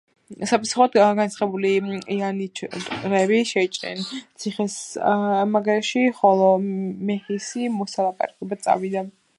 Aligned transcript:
საპასუხოდ, 0.51 0.95
განრისხებული 1.01 1.73
იანიჩრები 2.15 3.41
შეიჭრნენ 3.51 4.01
ციხესიმაგრეში, 4.45 6.05
ხოლო 6.23 6.51
მესიჰი 7.11 7.73
მოსალაპარაკებლად 7.79 8.69
წავიდა. 8.69 9.09